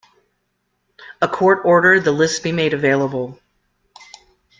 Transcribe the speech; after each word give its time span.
A 1.21 1.27
court 1.27 1.61
ordered 1.63 2.03
the 2.05 2.11
list 2.11 2.41
be 2.41 2.51
made 2.51 2.73
available. 2.73 3.37